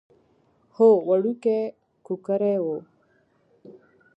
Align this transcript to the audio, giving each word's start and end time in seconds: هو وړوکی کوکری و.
هو 0.75 0.87
وړوکی 1.07 1.59
کوکری 2.05 2.55
و. 2.63 2.65